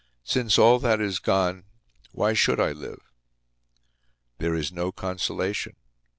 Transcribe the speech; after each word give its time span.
Since 0.23 0.57
all 0.57 0.79
that 0.79 0.99
is 0.99 1.19
gone, 1.19 1.63
why 2.11 2.33
should 2.33 2.59
I 2.59 2.71
live? 2.71 3.11
There 4.39 4.55
is 4.55 4.71
no 4.71 4.91
consolation. 4.91 5.75